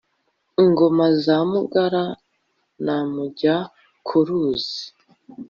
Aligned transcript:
ingoma 0.63 1.05
za 1.23 1.37
mugara 1.51 2.03
na 2.85 2.95
mujya-ku-ruzi 3.13 4.81